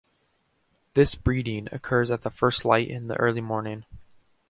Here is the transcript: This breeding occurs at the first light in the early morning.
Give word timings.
This 0.95 1.13
breeding 1.13 1.67
occurs 1.71 2.09
at 2.09 2.21
the 2.21 2.31
first 2.31 2.65
light 2.65 2.87
in 2.89 3.05
the 3.07 3.15
early 3.19 3.39
morning. 3.39 3.85